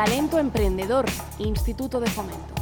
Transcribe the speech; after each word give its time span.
Talento 0.00 0.38
Emprendedor, 0.38 1.04
Instituto 1.40 2.00
de 2.00 2.06
Fomento. 2.08 2.54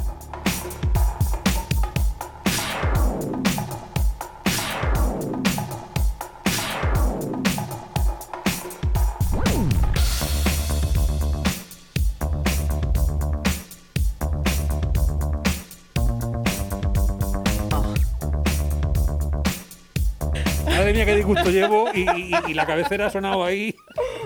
Madre 20.65 20.93
mía, 20.93 21.05
qué 21.05 21.15
disgusto 21.15 21.49
llevo 21.49 21.89
y, 21.93 22.01
y- 22.01 22.31
y 22.47 22.53
la 22.53 22.65
cabecera 22.65 23.07
ha 23.07 23.09
sonado 23.09 23.43
ahí 23.43 23.75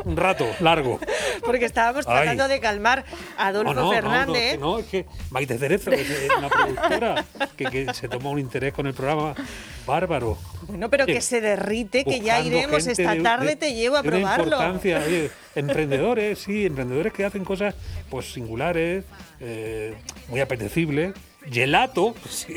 un 0.06 0.18
rato, 0.18 0.46
largo. 0.60 1.00
Porque 1.46 1.66
estábamos 1.66 2.08
Ay. 2.08 2.14
tratando 2.24 2.48
de 2.48 2.60
calmar 2.60 3.04
a 3.38 3.48
Adolfo 3.48 3.74
No, 3.74 3.82
no, 3.82 3.88
no, 3.88 3.92
Fernández. 3.94 4.60
No, 4.60 4.72
no, 4.74 4.80
es 4.80 4.86
que 4.86 5.06
Maite 5.32 5.58
Cerezo, 5.58 5.92
que 5.92 6.02
es 6.02 6.30
una 6.38 6.50
productora 6.50 7.26
que, 7.58 7.66
que 7.66 7.94
se 7.94 8.08
toma 8.08 8.30
un 8.30 8.40
interés 8.40 8.74
con 8.74 8.88
el 8.88 8.94
programa 8.94 9.34
bárbaro. 9.86 10.38
Bueno, 10.68 10.90
pero 10.90 11.06
que 11.06 11.14
Oye, 11.14 11.22
se 11.22 11.42
derrite, 11.42 12.06
que 12.06 12.22
ya 12.22 12.40
iremos. 12.40 12.88
Esta 12.88 13.14
de- 13.16 13.22
tarde 13.22 13.48
de- 13.48 13.56
te 13.58 13.74
llevo 13.74 13.98
a 13.98 14.02
de 14.02 14.10
probarlo. 14.10 14.46
importancia, 14.46 15.02
oye, 15.06 15.30
emprendedores, 15.56 16.40
sí, 16.40 16.66
emprendedores 16.66 17.12
que 17.14 17.26
hacen 17.26 17.44
cosas 17.44 17.76
pues 18.10 18.32
singulares, 18.32 19.04
eh, 19.40 19.94
muy 20.30 20.40
apetecibles. 20.40 21.14
Gelato, 21.52 22.16
sí. 22.30 22.54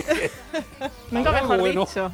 Nunca 1.10 1.32
mejor 1.32 1.59
bueno. 1.59 1.80
dicho. 1.87 2.12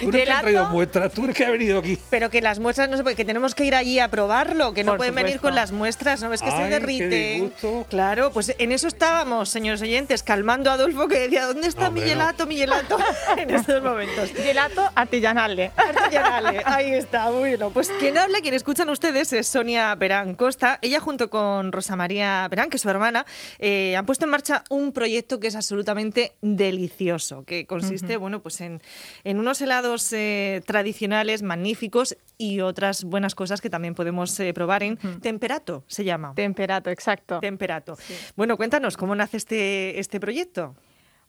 Tú 0.00 0.06
no 0.06 0.12
te 0.12 0.30
has 0.30 0.40
traído 0.42 0.66
muestras, 0.68 1.12
tú 1.12 1.24
eres 1.24 1.36
que 1.36 1.44
has 1.44 1.52
venido 1.52 1.78
aquí. 1.78 1.98
Pero 2.10 2.30
que 2.30 2.40
las 2.40 2.58
muestras 2.58 2.88
no 2.88 2.96
se 2.96 3.02
pueden, 3.02 3.16
que 3.16 3.24
tenemos 3.24 3.54
que 3.54 3.64
ir 3.64 3.74
allí 3.74 3.98
a 3.98 4.08
probarlo, 4.08 4.72
que 4.74 4.84
no 4.84 4.92
Por 4.92 4.98
pueden 4.98 5.14
venir 5.14 5.40
con 5.40 5.54
las 5.54 5.72
muestras, 5.72 6.22
¿no 6.22 6.28
ves 6.30 6.42
que 6.42 6.50
Ay, 6.50 6.56
se 6.56 6.62
qué 6.64 6.68
derrite? 6.70 7.30
disgusto. 7.34 7.86
Claro, 7.88 8.30
pues 8.32 8.54
en 8.58 8.72
eso 8.72 8.88
estábamos, 8.88 9.48
señores 9.48 9.82
oyentes, 9.82 10.22
calmando 10.22 10.70
a 10.70 10.74
Adolfo 10.74 11.08
que 11.08 11.18
decía, 11.20 11.46
¿dónde 11.46 11.68
está 11.68 11.88
Hombre, 11.88 12.02
mi 12.02 12.08
no. 12.08 12.12
gelato, 12.14 12.46
mi 12.46 12.56
gelato? 12.56 12.98
en 13.36 13.50
estos 13.50 13.82
momentos. 13.82 14.30
Gelato 14.32 14.88
artesanale. 14.94 15.72
Artesanale, 15.76 16.62
ahí 16.64 16.94
está, 16.94 17.30
bueno. 17.30 17.70
Pues 17.70 17.90
quien 17.98 18.16
habla, 18.18 18.40
quien 18.40 18.54
escuchan 18.54 18.88
ustedes 18.88 19.32
es 19.32 19.46
Sonia 19.48 19.94
Perán 19.98 20.34
Costa. 20.34 20.78
Ella 20.82 21.00
junto 21.00 21.30
con 21.30 21.72
Rosa 21.72 21.96
María 21.96 22.46
Perán, 22.48 22.70
que 22.70 22.76
es 22.76 22.82
su 22.82 22.88
hermana, 22.90 23.26
eh, 23.58 23.96
han 23.96 24.06
puesto 24.06 24.24
en 24.24 24.30
marcha 24.30 24.64
un 24.70 24.92
proyecto 24.92 25.40
que 25.40 25.48
es 25.48 25.56
absolutamente 25.56 26.32
delicioso, 26.40 27.44
que 27.44 27.66
consiste, 27.66 28.16
bueno, 28.16 28.40
pues 28.42 28.60
en, 28.60 28.80
en 29.24 29.38
unos 29.38 29.60
helados 29.60 29.89
eh, 30.12 30.62
tradicionales, 30.66 31.42
magníficos 31.42 32.16
y 32.38 32.60
otras 32.60 33.04
buenas 33.04 33.34
cosas 33.34 33.60
que 33.60 33.70
también 33.70 33.94
podemos 33.94 34.38
eh, 34.40 34.52
probar 34.54 34.82
en 34.82 34.96
Temperato, 35.20 35.84
se 35.86 36.04
llama. 36.04 36.32
Temperato, 36.34 36.90
exacto. 36.90 37.40
Temperato. 37.40 37.96
Bueno, 38.36 38.56
cuéntanos, 38.56 38.96
¿cómo 38.96 39.14
nace 39.14 39.36
este, 39.36 39.98
este 39.98 40.20
proyecto? 40.20 40.74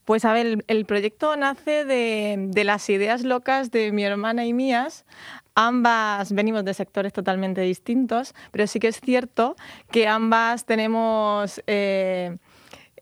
Pues 0.05 0.25
a 0.25 0.33
ver, 0.33 0.45
el, 0.47 0.65
el 0.67 0.85
proyecto 0.85 1.35
nace 1.35 1.85
de, 1.85 2.35
de 2.49 2.63
las 2.63 2.89
ideas 2.89 3.23
locas 3.23 3.69
de 3.69 3.91
mi 3.91 4.03
hermana 4.03 4.45
y 4.45 4.53
mías. 4.53 5.05
Ambas 5.53 6.31
venimos 6.31 6.63
de 6.63 6.73
sectores 6.73 7.13
totalmente 7.13 7.61
distintos, 7.61 8.33
pero 8.51 8.65
sí 8.67 8.79
que 8.79 8.87
es 8.87 8.99
cierto 8.99 9.55
que 9.91 10.07
ambas 10.07 10.65
tenemos, 10.65 11.61
eh, 11.67 12.37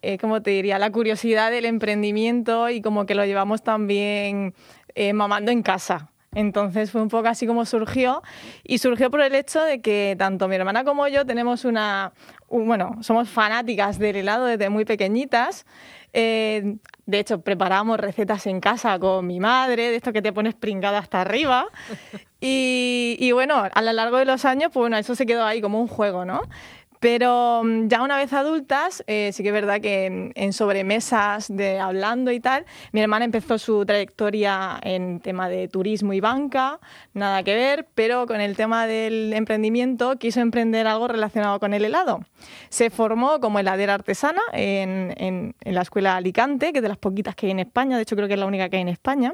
eh, 0.01 0.17
¿cómo 0.17 0.41
te 0.41 0.51
diría?, 0.51 0.79
la 0.79 0.91
curiosidad 0.91 1.51
del 1.51 1.65
emprendimiento 1.65 2.69
y 2.69 2.81
como 2.81 3.05
que 3.05 3.15
lo 3.15 3.23
llevamos 3.23 3.61
también 3.63 4.53
eh, 4.99 5.13
mamando 5.13 5.49
en 5.51 5.61
casa. 5.63 6.09
Entonces 6.35 6.91
fue 6.91 7.01
un 7.01 7.07
poco 7.09 7.27
así 7.27 7.47
como 7.47 7.65
surgió 7.65 8.21
y 8.63 8.77
surgió 8.77 9.09
por 9.09 9.21
el 9.21 9.33
hecho 9.33 9.61
de 9.63 9.81
que 9.81 10.15
tanto 10.19 10.47
mi 10.47 10.55
hermana 10.55 10.83
como 10.83 11.07
yo 11.07 11.25
tenemos 11.25 11.65
una, 11.65 12.11
un- 12.49 12.67
bueno, 12.67 12.97
somos 13.01 13.29
fanáticas 13.29 13.97
del 13.97 14.15
helado 14.17 14.45
desde 14.45 14.69
muy 14.69 14.85
pequeñitas. 14.85 15.65
Eh, 16.13 16.75
de 17.07 17.19
hecho, 17.19 17.41
preparábamos 17.41 17.99
recetas 17.99 18.45
en 18.45 18.59
casa 18.59 18.99
con 18.99 19.25
mi 19.25 19.39
madre, 19.39 19.89
de 19.89 19.95
esto 19.95 20.13
que 20.13 20.21
te 20.21 20.31
pones 20.33 20.53
pringada 20.53 20.99
hasta 20.99 21.21
arriba. 21.21 21.65
Y, 22.41 23.17
y 23.19 23.33
bueno, 23.33 23.65
a 23.69 23.81
lo 23.81 23.91
largo 23.91 24.15
de 24.17 24.23
los 24.23 24.45
años, 24.45 24.69
pues 24.73 24.83
bueno, 24.83 24.95
eso 24.97 25.13
se 25.13 25.25
quedó 25.25 25.43
ahí 25.43 25.59
como 25.59 25.81
un 25.81 25.89
juego, 25.89 26.23
¿no? 26.23 26.41
Pero 26.99 27.61
mm, 27.63 27.87
ya 27.87 28.01
una 28.01 28.17
vez 28.17 28.33
adultas, 28.33 29.03
eh, 29.07 29.31
sí 29.33 29.41
que 29.41 29.49
es 29.49 29.53
verdad 29.53 29.79
que 29.79 30.05
en, 30.05 30.31
en 30.35 30.51
sobremesas 30.51 31.47
de 31.47 31.79
hablando 31.79 32.31
y 32.31 32.39
tal, 32.41 32.65
mi 32.91 32.99
hermana 33.01 33.23
empezó 33.25 33.57
su 33.57 33.85
trayectoria 33.85 34.79
en 34.83 35.21
tema 35.21 35.47
de 35.47 35.67
turismo 35.69 36.11
y 36.13 36.19
banca, 36.19 36.79
nada 37.13 37.41
que 37.43 37.55
ver, 37.55 37.87
pero 37.95 38.27
con 38.27 38.41
el 38.41 38.57
tema 38.57 38.85
del 38.85 39.31
emprendimiento 39.33 40.17
quiso 40.17 40.41
emprender 40.41 40.87
algo 40.87 41.07
relacionado 41.07 41.59
con 41.59 41.73
el 41.73 41.85
helado. 41.85 42.19
Se 42.69 42.89
formó 42.89 43.39
como 43.39 43.59
heladera 43.59 43.93
artesana 43.93 44.41
en, 44.51 45.13
en- 45.17 45.55
en 45.63 45.75
la 45.75 45.81
escuela 45.83 46.17
Alicante, 46.17 46.71
que 46.73 46.79
es 46.79 46.83
de 46.83 46.89
las 46.89 46.97
poquitas 46.97 47.33
que 47.35 47.45
hay 47.45 47.51
en 47.51 47.59
España, 47.59 47.95
de 47.95 48.03
hecho 48.03 48.15
creo 48.17 48.27
que 48.27 48.33
es 48.33 48.39
la 48.39 48.45
única 48.45 48.67
que 48.67 48.75
hay 48.75 48.81
en 48.81 48.89
España. 48.89 49.33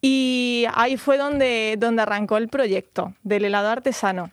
Y 0.00 0.64
ahí 0.74 0.96
fue 0.96 1.18
donde, 1.18 1.74
donde 1.78 2.02
arrancó 2.02 2.36
el 2.36 2.48
proyecto 2.48 3.14
del 3.24 3.44
helado 3.46 3.68
artesano. 3.68 4.30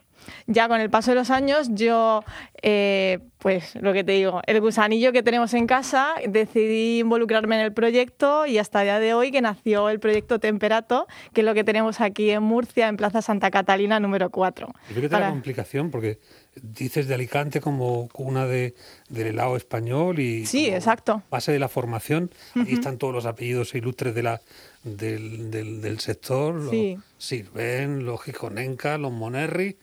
Ya 0.47 0.67
con 0.67 0.79
el 0.81 0.89
paso 0.89 1.11
de 1.11 1.15
los 1.15 1.29
años, 1.29 1.69
yo, 1.71 2.23
eh, 2.61 3.19
pues 3.39 3.75
lo 3.75 3.93
que 3.93 4.03
te 4.03 4.13
digo, 4.13 4.41
el 4.47 4.59
gusanillo 4.61 5.11
que 5.11 5.21
tenemos 5.23 5.53
en 5.53 5.67
casa, 5.67 6.13
decidí 6.27 6.99
involucrarme 6.99 7.55
en 7.59 7.61
el 7.65 7.73
proyecto 7.73 8.45
y 8.45 8.57
hasta 8.57 8.81
el 8.81 8.85
día 8.87 8.99
de 8.99 9.13
hoy 9.13 9.31
que 9.31 9.41
nació 9.41 9.89
el 9.89 9.99
proyecto 9.99 10.39
Temperato, 10.39 11.07
que 11.33 11.41
es 11.41 11.45
lo 11.45 11.53
que 11.53 11.63
tenemos 11.63 12.01
aquí 12.01 12.31
en 12.31 12.43
Murcia, 12.43 12.87
en 12.87 12.97
Plaza 12.97 13.21
Santa 13.21 13.51
Catalina 13.51 13.99
número 13.99 14.29
4. 14.29 14.67
Y 14.89 14.93
fíjate 14.93 15.01
la 15.03 15.09
Para- 15.19 15.29
complicación, 15.29 15.91
porque 15.91 16.19
dices 16.61 17.07
de 17.07 17.13
Alicante 17.15 17.61
como 17.61 18.09
una 18.17 18.45
de, 18.45 18.75
del 19.09 19.27
helado 19.27 19.57
español 19.57 20.19
y 20.19 20.45
Sí, 20.45 20.67
exacto. 20.67 21.21
base 21.29 21.51
de 21.51 21.59
la 21.59 21.67
formación. 21.67 22.31
Ahí 22.55 22.73
están 22.73 22.97
todos 22.97 23.13
los 23.13 23.25
apellidos 23.25 23.75
ilustres 23.75 24.15
de 24.15 24.23
la, 24.23 24.41
del, 24.85 25.51
del, 25.51 25.81
del 25.81 25.99
sector, 25.99 26.55
los. 26.55 26.73
Sirven, 27.17 28.05
los 28.05 28.21
Gijonencas, 28.21 28.99
los 28.99 29.11
Monerri, 29.11 29.77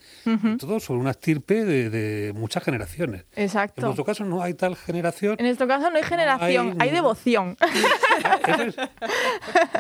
todos 0.58 0.84
sobre 0.84 1.00
una 1.00 1.10
estirpe 1.10 1.64
de, 1.64 1.90
de 1.90 2.32
muchas 2.34 2.62
generaciones. 2.62 3.24
En 3.34 3.42
Exacto. 3.44 3.82
vuestro 3.84 4.04
caso 4.04 4.24
no 4.24 4.42
hay 4.42 4.54
tal 4.54 4.76
generación. 4.76 5.36
En 5.40 5.46
este 5.46 5.66
caso 5.66 5.90
no 5.90 5.96
hay 5.96 6.04
generación, 6.04 6.76
hay, 6.78 6.88
hay- 6.88 6.94
devoción. 6.94 7.56
Ah, 8.24 8.38
es. 8.62 8.76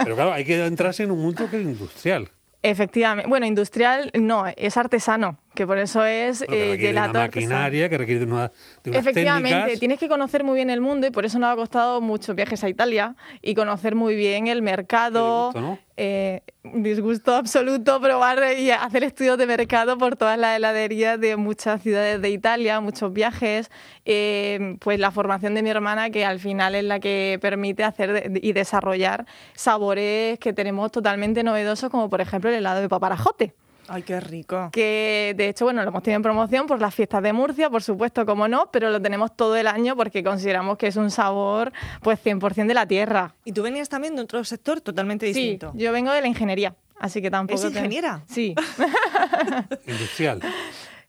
Pero 0.02 0.14
claro, 0.16 0.32
hay 0.32 0.44
que 0.44 0.64
entrarse 0.66 1.04
en 1.04 1.12
un 1.12 1.20
mundo 1.20 1.48
que 1.48 1.58
es 1.60 1.62
industrial. 1.64 2.28
Efectivamente. 2.62 3.28
Bueno, 3.28 3.46
industrial 3.46 4.10
no, 4.14 4.44
es 4.56 4.76
artesano, 4.76 5.38
que 5.54 5.66
por 5.66 5.78
eso 5.78 6.04
es 6.04 6.40
que 6.48 6.68
eh, 6.68 6.70
requiere 6.72 6.92
de 6.94 6.98
una 6.98 7.04
artesano. 7.04 7.26
maquinaria, 7.26 7.88
que 7.88 7.98
requiere 7.98 8.20
de, 8.20 8.26
una, 8.32 8.52
de 8.82 8.90
unas 8.90 9.00
Efectivamente, 9.00 9.58
técnicas. 9.58 9.80
tienes 9.80 9.98
que 9.98 10.08
conocer 10.08 10.44
muy 10.44 10.54
bien 10.56 10.70
el 10.70 10.80
mundo 10.80 11.06
y 11.06 11.10
por 11.10 11.24
eso 11.26 11.38
nos 11.38 11.52
ha 11.52 11.56
costado 11.56 12.00
muchos 12.00 12.34
viajes 12.34 12.64
a 12.64 12.68
Italia 12.68 13.16
y 13.42 13.54
conocer 13.54 13.94
muy 13.94 14.14
bien 14.16 14.46
el 14.46 14.62
mercado. 14.62 15.52
Eh, 15.98 16.40
disgusto 16.64 17.34
absoluto 17.34 18.00
probar 18.00 18.58
y 18.58 18.70
hacer 18.70 19.04
estudios 19.04 19.36
de 19.36 19.46
mercado 19.46 19.98
por 19.98 20.16
todas 20.16 20.38
las 20.38 20.56
heladerías 20.56 21.20
de 21.20 21.36
muchas 21.36 21.82
ciudades 21.82 22.22
de 22.22 22.30
Italia, 22.30 22.80
muchos 22.80 23.12
viajes. 23.12 23.70
eh, 24.06 24.76
pues 24.80 24.98
la 24.98 25.10
formación 25.10 25.54
de 25.54 25.62
mi 25.62 25.68
hermana 25.70 26.08
que 26.10 26.24
al 26.24 26.40
final 26.40 26.74
es 26.74 26.84
la 26.84 26.98
que 26.98 27.38
permite 27.42 27.84
hacer 27.84 28.32
y 28.42 28.52
desarrollar 28.52 29.26
sabores 29.54 30.38
que 30.38 30.52
tenemos 30.52 30.90
totalmente 30.90 31.42
novedosos 31.44 31.90
como 31.90 32.08
por 32.08 32.20
ejemplo 32.20 32.50
el 32.50 32.56
helado 32.56 32.80
de 32.80 32.88
paparajote 32.88 33.54
Ay, 33.94 34.02
qué 34.02 34.18
rico. 34.20 34.70
que 34.72 35.34
de 35.36 35.48
hecho, 35.48 35.64
bueno, 35.66 35.82
lo 35.82 35.88
hemos 35.88 36.02
tenido 36.02 36.16
en 36.16 36.22
promoción 36.22 36.66
por 36.66 36.80
las 36.80 36.94
fiestas 36.94 37.22
de 37.22 37.32
Murcia, 37.32 37.68
por 37.68 37.82
supuesto, 37.82 38.24
como 38.24 38.48
no, 38.48 38.70
pero 38.72 38.90
lo 38.90 39.00
tenemos 39.02 39.36
todo 39.36 39.54
el 39.56 39.66
año 39.66 39.94
porque 39.96 40.24
consideramos 40.24 40.78
que 40.78 40.86
es 40.86 40.96
un 40.96 41.10
sabor 41.10 41.72
pues 42.00 42.18
100% 42.24 42.66
de 42.66 42.74
la 42.74 42.86
tierra. 42.86 43.34
Y 43.44 43.52
tú 43.52 43.62
venías 43.62 43.88
también 43.88 44.16
de 44.16 44.22
otro 44.22 44.42
sector 44.44 44.80
totalmente 44.80 45.26
Sí, 45.26 45.32
distinto. 45.34 45.72
yo 45.74 45.92
vengo 45.92 46.10
de 46.12 46.20
la 46.22 46.26
ingeniería, 46.28 46.74
así 46.98 47.20
que 47.20 47.30
tampoco... 47.30 47.56
¿Es 47.56 47.62
te- 47.72 47.78
ingeniera? 47.78 48.22
Sí, 48.28 48.54
Industrial. 49.86 50.40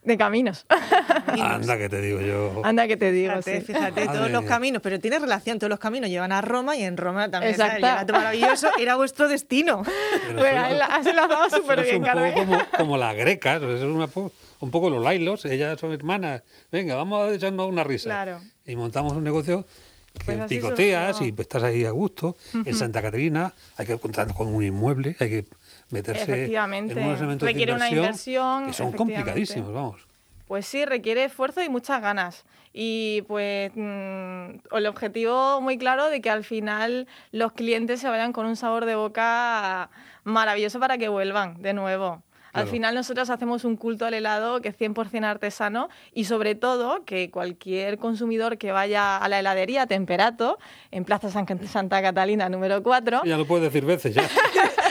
De 0.06 0.18
caminos. 0.18 0.66
Anda, 1.28 1.78
que 1.78 1.90
te 1.90 2.02
digo 2.02 2.20
yo. 2.22 2.62
Anda 2.64 2.88
que 2.88 2.98
te 2.98 3.12
digo, 3.12 3.32
Fíjate, 3.34 3.60
sí. 3.62 3.66
fíjate, 3.68 4.06
Madre 4.06 4.18
todos 4.18 4.32
los 4.32 4.44
caminos, 4.46 4.82
pero 4.82 5.00
tiene 5.00 5.20
relación, 5.20 5.60
todos 5.60 5.70
los 5.70 5.80
caminos 5.80 6.10
llevan 6.10 6.32
a 6.32 6.42
Roma 6.42 6.76
y 6.76 6.84
en 6.84 6.98
Roma 6.98 7.30
también 7.30 7.54
está 7.54 7.76
el 8.02 8.12
maravilloso, 8.12 8.70
era 8.80 8.96
vuestro 8.96 9.28
destino. 9.28 9.84
Pero 10.28 10.40
Bueno, 10.40 10.60
has 10.90 11.06
enlazado 11.06 11.50
súper 11.50 11.84
bien, 11.84 11.98
un 11.98 12.04
Carmen. 12.04 12.34
poco 12.34 12.46
como, 12.46 12.62
como 12.78 12.98
las 12.98 13.16
grecas, 13.16 13.62
es 13.62 13.82
una 13.84 14.08
po- 14.08 14.32
un 14.60 14.72
poco 14.72 14.90
los 14.90 15.04
lailos, 15.04 15.46
ellas 15.46 15.80
son 15.80 15.92
hermanas. 15.94 16.44
Venga, 16.72 16.96
vamos 16.96 17.30
a 17.30 17.34
echarnos 17.34 17.68
una 17.68 17.84
risa. 17.84 18.10
Claro. 18.10 18.40
Y 18.66 18.76
montamos 18.76 19.14
un 19.14 19.24
negocio 19.24 19.66
que 20.14 20.26
Pues 20.26 20.46
picoteas 20.48 21.18
surgió. 21.18 21.34
y 21.38 21.42
estás 21.42 21.64
ahí 21.64 21.86
a 21.86 21.92
gusto. 21.92 22.38
En 22.66 22.76
Santa 22.76 23.02
Catarina 23.02 23.54
hay 23.78 23.86
que 23.86 23.98
contar 23.98 24.34
con 24.34 24.48
un 24.48 24.64
inmueble, 24.64 25.16
hay 25.20 25.30
que 25.30 25.46
meterse 25.94 26.24
Efectivamente. 26.24 26.94
en 27.00 27.06
unos 27.06 27.20
elementos 27.20 27.48
Requiere 27.48 27.72
de 27.72 27.76
una 27.78 27.90
inversión, 27.90 28.66
que 28.68 28.74
son 28.74 28.92
complicadísimos, 28.92 29.72
vamos. 29.74 30.08
Pues 30.48 30.66
sí, 30.66 30.84
requiere 30.86 31.24
esfuerzo 31.24 31.64
y 31.64 31.70
muchas 31.70 32.02
ganas. 32.02 32.44
Y 32.74 33.22
pues 33.28 33.72
mm, 33.76 34.76
el 34.76 34.86
objetivo 34.88 35.62
muy 35.62 35.78
claro 35.78 36.10
de 36.10 36.22
que 36.22 36.30
al 36.30 36.44
final 36.44 37.08
los 37.32 37.54
clientes 37.54 38.02
se 38.02 38.10
vayan 38.10 38.34
con 38.34 38.46
un 38.46 38.56
sabor 38.56 38.86
de 38.86 38.96
boca 38.96 39.90
maravilloso 40.24 40.80
para 40.80 40.98
que 40.98 41.08
vuelvan 41.08 41.62
de 41.62 41.74
nuevo. 41.74 42.22
Al 42.52 42.68
final 42.68 42.94
nosotros 42.94 43.32
hacemos 43.32 43.66
un 43.66 43.78
culto 43.78 44.06
al 44.06 44.14
helado 44.14 44.62
que 44.62 44.70
es 44.70 44.78
100% 44.78 45.24
artesano 45.26 45.90
y 46.14 46.26
sobre 46.26 46.54
todo 46.54 47.04
que 47.04 47.32
cualquier 47.32 47.98
consumidor 47.98 48.60
que 48.60 48.72
vaya 48.72 49.18
a 49.18 49.28
la 49.28 49.40
heladería 49.40 49.88
Temperato, 49.88 50.60
en 50.92 51.04
Plaza 51.04 51.32
San- 51.32 51.48
Santa 51.68 52.00
Catalina 52.04 52.50
número 52.50 52.84
4, 52.84 53.24
Ya 53.26 53.38
lo 53.38 53.48
puedes 53.48 53.64
decir 53.72 53.86
veces 53.86 54.14
ya. 54.14 54.22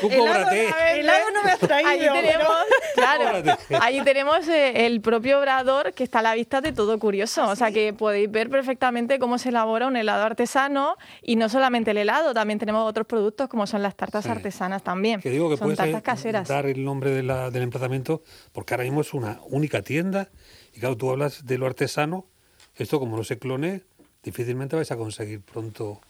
Tú 0.00 0.08
helado, 0.10 0.44
cóbrate. 0.44 1.00
helado 1.00 1.30
no 1.32 1.42
me 1.42 1.50
has 1.52 1.58
traído. 1.58 1.88
Allí 2.12 2.22
tenemos, 2.22 2.56
claro, 2.94 3.56
allí 3.80 4.00
tenemos 4.02 4.48
el 4.48 5.00
propio 5.00 5.38
obrador 5.38 5.92
que 5.92 6.04
está 6.04 6.18
a 6.20 6.22
la 6.22 6.34
vista 6.34 6.60
de 6.60 6.72
todo 6.72 6.98
curioso. 6.98 7.42
¿Ah, 7.42 7.52
O 7.52 7.56
sea 7.56 7.70
que 7.72 7.92
podéis 7.92 8.30
ver 8.30 8.50
perfectamente 8.50 9.18
cómo 9.18 9.38
se 9.38 9.48
elabora 9.50 9.86
un 9.86 9.96
helado 9.96 10.24
artesano 10.24 10.96
y 11.22 11.36
no 11.36 11.48
solamente 11.48 11.90
el 11.92 11.98
helado, 11.98 12.34
también 12.34 12.58
tenemos 12.58 12.88
otros 12.88 13.06
productos 13.06 13.48
como 13.48 13.66
son 13.66 13.82
las 13.82 13.94
tartas 13.96 14.24
Sí. 14.24 14.30
artesanas 14.30 14.82
también. 14.82 15.20
Que 15.20 15.30
digo 15.30 15.48
que 15.50 15.56
son 15.56 15.66
puedes 15.66 15.78
tartas 15.78 16.02
caseras. 16.02 16.48
dar 16.48 16.66
el 16.66 16.84
nombre 16.84 17.10
de 17.10 17.22
la- 17.22 17.50
del 17.50 17.62
emplazamiento 17.62 18.22
porque 18.52 18.74
ahora 18.74 18.84
mismo 18.84 19.00
es 19.02 19.14
una 19.14 19.40
única 19.48 19.82
tienda 19.82 20.28
y 20.74 20.80
claro, 20.80 20.96
tú 20.96 21.10
hablas 21.10 21.46
de 21.46 21.58
lo 21.58 21.66
artesano, 21.66 22.26
esto 22.74 22.98
como 22.98 23.16
no 23.16 23.24
se 23.24 23.38
clone, 23.38 23.82
difícilmente 24.22 24.76
vais 24.76 24.90
a 24.90 24.96
conseguir 24.96 25.40
pronto 25.42 26.00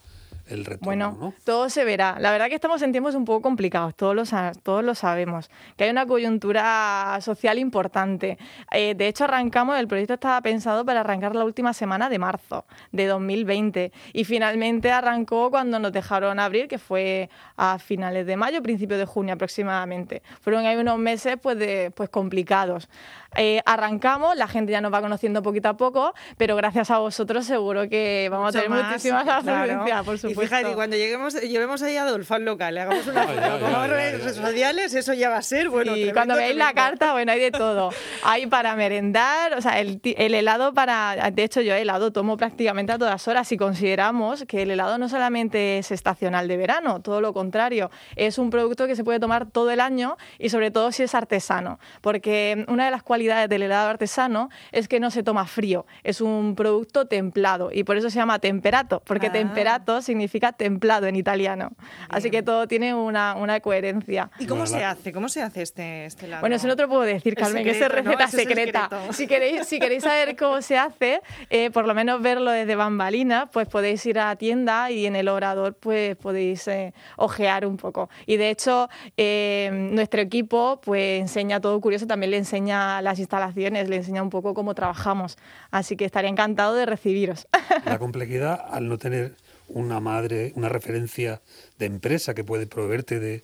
el 0.46 0.64
retorno, 0.64 0.84
Bueno, 0.84 1.19
¿no? 1.20 1.34
todo 1.44 1.69
se 1.69 1.84
verá. 1.84 2.16
La 2.19 2.31
verdad 2.31 2.48
que 2.48 2.54
estamos 2.54 2.82
en 2.82 2.93
tiempos 2.93 3.14
un 3.14 3.25
poco 3.25 3.43
complicados, 3.43 3.94
todos 3.94 4.14
lo, 4.14 4.25
todos 4.62 4.84
lo 4.84 4.94
sabemos, 4.94 5.50
que 5.76 5.84
hay 5.84 5.90
una 5.90 6.06
coyuntura 6.06 7.19
social 7.20 7.58
importante. 7.58 8.38
Eh, 8.72 8.94
de 8.94 9.08
hecho, 9.08 9.25
arrancamos, 9.25 9.78
el 9.78 9.88
proyecto 9.88 10.14
estaba 10.14 10.40
pensado 10.40 10.84
para 10.84 11.00
arrancar 11.00 11.34
la 11.34 11.44
última 11.44 11.72
semana 11.72 12.08
de 12.08 12.19
marzo 12.19 12.64
de 12.93 13.06
2020 13.06 13.93
y 14.12 14.25
finalmente 14.25 14.90
arrancó 14.90 15.50
cuando 15.50 15.78
nos 15.78 15.93
dejaron 15.93 16.38
abrir, 16.38 16.69
que 16.69 16.78
fue 16.78 17.28
a 17.56 17.78
finales 17.78 18.26
de 18.26 18.37
mayo, 18.37 18.62
principios 18.62 18.99
de 18.99 19.06
junio 19.06 19.34
aproximadamente. 19.34 20.22
Fueron 20.40 20.66
ahí 20.66 20.76
unos 20.76 20.99
meses 20.99 21.37
pues, 21.40 21.58
de, 21.58 21.90
pues 21.94 22.08
complicados. 22.08 22.88
Eh, 23.37 23.61
arrancamos, 23.65 24.37
la 24.37 24.49
gente 24.49 24.73
ya 24.73 24.81
nos 24.81 24.93
va 24.93 25.00
conociendo 25.00 25.43
poquito 25.43 25.69
a 25.69 25.77
poco, 25.77 26.15
pero 26.37 26.56
gracias 26.56 26.91
a 26.91 26.99
vosotros 26.99 27.44
seguro 27.44 27.88
que 27.88 28.29
vamos 28.31 28.47
Mucho 28.55 28.59
a 28.59 28.62
tener 28.62 28.79
más, 28.79 28.88
muchísimas 28.91 29.25
claro. 29.25 29.62
afluencias, 29.62 30.05
por 30.05 30.19
supuesto. 30.19 30.43
Y 30.43 30.47
fíjate, 30.47 30.75
cuando 30.75 30.97
lleguemos, 30.97 31.35
llevemos 31.41 31.83
ahí 31.83 31.97
a 31.97 32.03
Adolfo 32.03 32.35
al 32.35 32.44
local, 32.44 32.75
le 32.75 32.81
hagamos 32.81 33.06
una 33.06 33.23
foto 33.23 33.87
redes 33.88 34.35
sociales, 34.35 34.94
eso 34.94 35.15
ya 35.15 35.31
va 35.31 35.38
a 35.38 35.43
ser, 35.43 35.69
bueno, 35.69 35.93
y 35.93 35.94
tremendo, 35.94 36.15
cuando 36.15 36.37
veáis 36.37 36.56
la 36.56 36.73
carta, 36.73 37.12
bueno, 37.12 37.33
hay 37.33 37.41
de 37.41 37.50
todo. 37.50 37.91
Hay 38.25 38.47
para 38.47 38.75
merendar, 38.77 39.55
o 39.55 39.61
sea, 39.61 39.81
el, 39.81 40.00
el 40.03 40.35
helado 40.35 40.73
para... 40.75 41.31
De 41.31 41.44
hecho, 41.44 41.61
yo 41.61 41.75
helado 41.75 42.12
tomo 42.12 42.37
prácticamente 42.37 42.93
a 42.93 42.99
todas 42.99 43.27
horas 43.29 43.50
y 43.53 43.56
consideramos 43.56 44.44
que 44.47 44.62
el 44.62 44.71
helado 44.71 44.99
no 44.99 45.09
solamente 45.09 45.79
es 45.79 45.91
estacional 45.91 46.49
de 46.49 46.56
verano, 46.56 47.00
todo 47.03 47.21
lo 47.21 47.33
contrario. 47.33 47.91
Es 48.17 48.38
un 48.38 48.50
producto 48.50 48.87
que 48.87 48.97
se 48.97 49.05
puede 49.05 49.21
tomar 49.21 49.47
todo 49.50 49.71
el 49.71 49.81
año 49.81 50.17
y 50.38 50.49
sobre 50.49 50.71
todo 50.71 50.93
si 50.93 51.03
es 51.03 51.15
artesano. 51.15 51.79
Porque 52.00 52.65
una 52.69 52.85
de 52.87 52.91
las 52.91 53.03
cualidades 53.03 53.25
del 53.26 53.62
helado 53.62 53.88
artesano 53.88 54.49
es 54.73 54.88
que 54.88 55.00
no 55.00 55.11
se 55.11 55.23
toma 55.23 55.46
frío. 55.46 55.87
Es 56.05 56.20
un 56.20 56.55
producto 56.55 57.06
templado 57.06 57.70
y 57.73 57.84
por 57.84 57.96
eso 57.96 58.11
se 58.11 58.19
llama 58.19 58.38
temperato, 58.38 59.02
porque 59.05 59.26
Ah. 59.28 59.32
temperato 59.32 60.00
significa 60.02 60.52
templado 60.52 61.06
en 61.06 61.17
italiano. 61.17 61.70
Así 62.08 62.31
que 62.31 62.43
todo 62.43 62.67
tiene 62.69 62.94
una, 62.94 63.34
una 63.34 63.61
coherencia. 63.61 64.31
¿Y 64.38 64.46
cómo 64.46 64.67
se 64.67 64.84
hace? 64.84 65.12
¿Cómo 65.12 65.28
se 65.28 65.43
hace 65.43 65.62
este, 65.62 66.06
este 66.06 66.26
helado? 66.26 66.40
Bueno, 66.40 66.56
eso 66.56 66.67
no 66.69 66.76
te 66.76 66.82
lo 66.82 66.88
puedo 66.88 67.02
decir, 67.02 67.34
Carmen, 67.34 67.64
que 67.64 67.70
es 67.70 67.88
receta 67.88 68.25
es 68.25 68.31
secreta. 68.31 68.88
Si 69.12 69.26
queréis, 69.26 69.67
si 69.67 69.78
queréis 69.78 70.02
saber 70.05 70.37
cómo 70.37 70.62
se 70.62 70.78
hace, 70.78 71.20
eh, 71.50 71.70
por 71.70 71.87
lo 71.87 71.94
menos 71.94 72.20
verlo 72.23 72.50
desde 72.50 72.76
bambalinas, 72.76 73.49
pues 73.52 73.69
podéis 73.69 74.05
ir 74.06 74.19
a 74.19 74.26
la 74.26 74.37
tienda 74.37 74.90
y 74.90 75.06
en 75.06 75.17
el 75.17 75.28
obrador 75.28 75.75
pues 75.75 76.17
podéis 76.17 76.67
eh, 76.69 76.93
ojear 77.17 77.67
un 77.67 77.76
poco. 77.76 78.08
Y 78.26 78.37
de 78.37 78.50
hecho, 78.50 78.88
eh, 79.17 79.70
nuestro 79.73 80.20
equipo 80.20 80.81
pues 80.82 81.20
enseña 81.20 81.61
todo 81.61 81.81
curioso, 81.81 82.06
también 82.06 82.31
le 82.31 82.37
enseña 82.38 83.00
las 83.06 83.19
instalaciones, 83.19 83.88
le 83.88 83.97
enseña 83.97 84.23
un 84.23 84.31
poco 84.31 84.53
cómo 84.53 84.75
trabajamos. 84.75 85.38
Así 85.70 85.97
que 85.97 86.05
estaría 86.05 86.29
encantado 86.29 86.75
de 86.75 86.85
recibiros. 86.85 87.49
La 87.87 87.99
complejidad 87.99 88.61
al 88.70 88.88
no 88.88 88.99
tener 88.99 89.37
una 89.69 90.00
madre, 90.00 90.53
una 90.56 90.69
referencia 90.69 91.41
de 91.79 91.87
empresa 91.87 92.35
que 92.35 92.44
puede 92.44 92.67
proveerte 92.67 93.19
de 93.19 93.43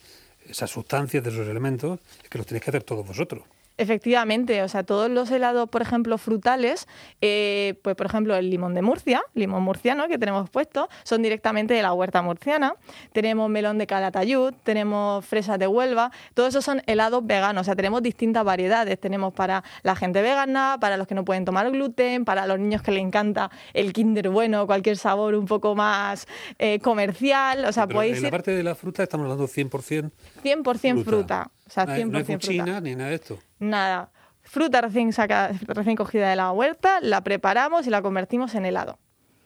esas 0.48 0.70
sustancias, 0.70 1.24
de 1.24 1.30
esos 1.30 1.48
elementos, 1.48 2.00
es 2.22 2.28
que 2.28 2.38
los 2.38 2.46
tenéis 2.46 2.64
que 2.64 2.70
hacer 2.70 2.82
todos 2.82 3.06
vosotros. 3.06 3.44
Efectivamente, 3.78 4.62
o 4.62 4.68
sea, 4.68 4.82
todos 4.82 5.10
los 5.10 5.30
helados, 5.30 5.68
por 5.68 5.82
ejemplo, 5.82 6.18
frutales, 6.18 6.86
eh, 7.20 7.74
pues 7.82 7.96
por 7.96 8.06
ejemplo 8.06 8.36
el 8.36 8.50
limón 8.50 8.74
de 8.74 8.82
Murcia, 8.82 9.22
limón 9.34 9.62
murciano 9.62 10.08
que 10.08 10.18
tenemos 10.18 10.50
puesto, 10.50 10.88
son 11.04 11.22
directamente 11.22 11.74
de 11.74 11.82
la 11.82 11.92
huerta 11.92 12.22
murciana. 12.22 12.74
Tenemos 13.12 13.48
melón 13.48 13.78
de 13.78 13.86
Calatayud, 13.86 14.54
tenemos 14.62 15.24
fresas 15.24 15.58
de 15.58 15.66
Huelva, 15.66 16.12
todos 16.34 16.50
esos 16.50 16.64
son 16.64 16.82
helados 16.86 17.26
veganos, 17.26 17.62
o 17.62 17.64
sea, 17.64 17.74
tenemos 17.74 18.02
distintas 18.02 18.44
variedades. 18.44 19.00
Tenemos 19.00 19.32
para 19.32 19.64
la 19.82 19.96
gente 19.96 20.22
vegana, 20.22 20.76
para 20.80 20.96
los 20.96 21.06
que 21.06 21.14
no 21.14 21.24
pueden 21.24 21.44
tomar 21.44 21.70
gluten, 21.70 22.24
para 22.24 22.46
los 22.46 22.58
niños 22.58 22.82
que 22.82 22.92
les 22.92 23.02
encanta 23.02 23.50
el 23.72 23.92
Kinder 23.92 24.28
bueno, 24.28 24.66
cualquier 24.66 24.96
sabor 24.96 25.34
un 25.34 25.46
poco 25.46 25.74
más 25.74 26.26
eh, 26.58 26.78
comercial, 26.80 27.64
o 27.64 27.72
sea, 27.72 27.86
Pero 27.86 27.98
podéis 27.98 28.18
en 28.18 28.24
la 28.24 28.30
parte 28.30 28.50
de 28.50 28.62
la 28.62 28.74
fruta 28.74 29.02
estamos 29.02 29.24
hablando 29.24 29.48
100% 29.48 30.10
100% 30.42 31.04
fruta. 31.04 31.50
O 31.66 31.70
sea, 31.70 31.86
no 31.86 31.92
hay, 31.92 32.02
100% 32.02 32.10
no 32.10 32.18
hay 32.18 32.24
fruta. 32.24 32.40
fuchina 32.40 32.80
ni 32.80 32.94
nada 32.94 33.10
de 33.10 33.16
esto. 33.16 33.38
Nada. 33.58 34.10
Fruta 34.42 34.80
recién, 34.80 35.12
saca, 35.12 35.52
recién 35.66 35.96
cogida 35.96 36.28
de 36.28 36.36
la 36.36 36.50
huerta, 36.52 37.00
la 37.00 37.22
preparamos 37.22 37.86
y 37.86 37.90
la 37.90 38.02
convertimos 38.02 38.54
en 38.54 38.66
helado. 38.66 38.98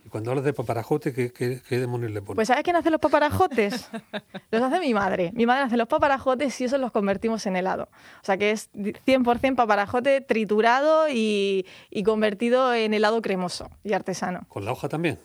Y 0.04 0.08
cuando 0.08 0.30
hablas 0.30 0.44
de 0.44 0.52
paparajote, 0.52 1.12
¿qué, 1.12 1.32
qué, 1.32 1.60
qué 1.68 1.78
demonios 1.80 2.12
le 2.12 2.22
pones? 2.22 2.36
Pues 2.36 2.48
¿sabes 2.48 2.62
quién 2.62 2.76
hace 2.76 2.90
los 2.90 3.00
paparajotes? 3.00 3.90
los 4.52 4.62
hace 4.62 4.78
mi 4.78 4.94
madre. 4.94 5.32
Mi 5.34 5.46
madre 5.46 5.64
hace 5.64 5.76
los 5.76 5.88
paparajotes 5.88 6.60
y 6.60 6.64
esos 6.64 6.80
los 6.80 6.92
convertimos 6.92 7.44
en 7.46 7.56
helado. 7.56 7.88
O 8.22 8.24
sea 8.24 8.36
que 8.36 8.52
es 8.52 8.70
100% 8.72 9.56
paparajote 9.56 10.20
triturado 10.20 11.08
y, 11.08 11.66
y 11.90 12.02
convertido 12.04 12.72
en 12.72 12.94
helado 12.94 13.20
cremoso 13.20 13.68
y 13.82 13.94
artesano. 13.94 14.46
¿Con 14.48 14.64
la 14.64 14.72
hoja 14.72 14.88
también? 14.88 15.18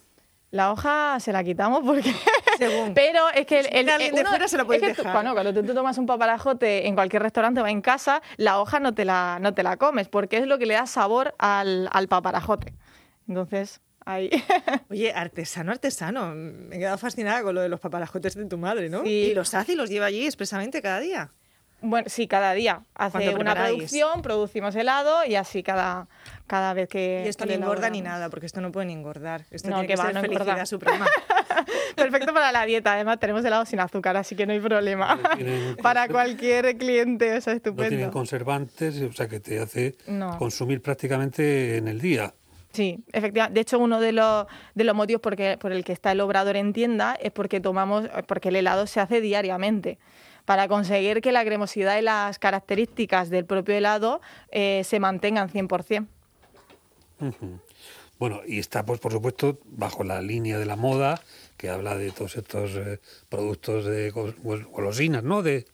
La 0.50 0.72
hoja 0.72 1.20
se 1.20 1.32
la 1.32 1.44
quitamos 1.44 1.82
porque... 1.86 2.12
Según. 2.58 2.94
Pero 2.96 3.30
es 3.34 3.46
que 3.46 3.60
el, 3.60 3.66
el- 3.72 3.86
Que 3.86 3.92
alguien 3.92 4.16
de 4.16 4.26
fuera 4.26 4.48
se 4.48 4.58
la 4.58 4.64
es 4.64 4.68
podéis 4.68 4.84
que 4.84 4.94
tú- 4.94 5.02
dejar. 5.04 5.14
Bueno, 5.14 5.34
cuando 5.34 5.54
tú, 5.54 5.64
tú 5.66 5.74
tomas 5.74 5.98
un 5.98 6.06
paparajote 6.06 6.88
en 6.88 6.96
cualquier 6.96 7.22
restaurante 7.24 7.62
o 7.62 7.68
en 7.68 7.82
casa, 7.82 8.22
la 8.38 8.60
hoja 8.60 8.80
no 8.80 8.94
te 8.94 9.06
la, 9.06 9.38
no 9.42 9.54
te 9.54 9.64
la 9.64 9.78
comes 9.78 10.08
porque 10.10 10.38
es 10.38 10.48
lo 10.48 10.58
que 10.58 10.66
le 10.66 10.74
da 10.76 10.86
sabor 10.86 11.36
al, 11.40 11.90
al 11.92 12.08
paparajote. 12.08 12.74
Entonces, 13.28 13.82
ahí... 14.06 14.30
Oye, 14.90 15.14
artesano, 15.14 15.72
artesano. 15.72 16.34
Me 16.36 16.76
he 16.76 16.80
quedado 16.80 16.98
fascinada 16.98 17.44
con 17.44 17.56
lo 17.56 17.62
de 17.62 17.70
los 17.70 17.80
paparajotes 17.80 18.36
de 18.36 18.46
tu 18.46 18.58
madre, 18.58 18.90
¿no? 18.90 19.04
Sí. 19.04 19.10
Y 19.32 19.34
los 19.34 19.54
hace 19.54 19.74
y 19.74 19.76
los 19.76 19.90
lleva 19.90 20.08
allí 20.08 20.26
expresamente 20.26 20.82
cada 20.82 21.00
día. 21.00 21.32
Bueno, 21.84 22.10
sí, 22.12 22.28
cada 22.28 22.54
día. 22.54 22.84
Hace 22.94 23.34
una 23.34 23.56
producción, 23.56 24.22
producimos 24.22 24.76
helado 24.76 25.26
y 25.26 25.34
así 25.34 25.64
cada, 25.64 26.08
cada 26.46 26.74
vez 26.76 26.88
que. 26.88 27.24
Y 27.26 27.28
esto 27.28 27.44
no 27.48 27.50
lo 27.54 27.58
engorda 27.58 27.90
ni 27.90 28.02
nada, 28.02 28.30
porque 28.30 28.46
esto 28.46 28.62
no 28.62 28.72
puede 28.72 28.86
ni 28.86 28.94
engordar. 28.94 29.46
Esto 29.50 29.68
No, 29.70 29.78
tiene 29.78 29.88
que 29.88 29.94
que, 29.96 30.00
va, 30.00 30.06
ser 30.06 30.14
no 30.14 30.22
felicidad 30.22 30.48
engorda. 30.48 30.66
suprema. 30.68 31.08
Perfecto 31.96 32.34
para 32.34 32.52
la 32.52 32.66
dieta. 32.66 32.94
Además, 32.94 33.20
tenemos 33.20 33.44
helado 33.46 33.66
sin 33.66 33.80
azúcar, 33.80 34.18
así 34.18 34.36
que 34.36 34.46
no 34.46 34.54
hay 34.54 34.60
problema. 34.60 35.16
No 35.16 35.30
tienen- 35.38 35.76
para 35.82 36.08
cualquier 36.08 36.78
cliente, 36.78 37.36
eso 37.38 37.52
es 37.52 37.58
No 37.58 37.74
tienen 37.74 37.84
estupendo. 37.86 38.12
conservantes, 38.12 39.02
o 39.02 39.14
sea 39.14 39.28
que 39.28 39.40
te 39.40 39.60
hace 39.60 39.96
No. 40.08 40.38
consumir 40.38 40.82
prácticamente 40.82 41.78
en 41.78 41.88
el 41.88 42.00
día. 42.02 42.34
Sí, 42.74 43.04
efectivamente. 43.12 43.56
De 43.56 43.62
hecho, 43.62 43.80
uno 43.80 44.00
de 44.00 44.14
los, 44.14 44.46
de 44.76 44.84
los 44.86 44.96
motivos 44.96 45.22
por 45.22 45.72
el 45.74 45.84
que 45.84 45.92
está 45.92 46.14
el 46.14 46.22
obrador 46.22 46.56
en 46.56 46.72
tienda 46.72 47.18
es 47.22 47.32
porque 47.32 47.60
tomamos, 47.60 48.08
porque 48.28 48.48
el 48.50 48.56
helado 48.56 48.88
se 48.88 49.00
hace 49.02 49.20
diariamente. 49.20 50.00
Para 50.46 50.68
conseguir 50.70 51.22
que 51.22 51.32
la 51.34 51.44
cremosidad 51.46 51.98
y 52.00 52.02
las 52.02 52.40
características 52.40 53.30
del 53.30 53.46
propio 53.46 53.76
helado 53.76 54.22
eh, 54.52 54.84
se 54.86 55.00
mantengan 55.00 55.50
100%. 55.50 56.08
Ujú. 57.20 57.60
Bueno, 58.22 58.42
y 58.48 58.60
está, 58.60 58.86
pues 58.86 59.00
por 59.00 59.12
supuesto, 59.12 59.58
bajo 59.66 60.04
la 60.04 60.22
línea 60.22 60.60
de 60.60 60.68
la 60.68 60.76
moda, 60.76 61.20
que 61.58 61.72
habla 61.72 61.98
de 61.98 62.12
todos 62.12 62.38
estos 62.38 62.70
eh, 62.76 63.00
productos 63.30 63.84
de 63.86 64.12
gol- 64.12 64.36
gol- 64.44 64.66
golosinas, 64.72 65.24
¿no? 65.24 65.42
De 65.42 65.66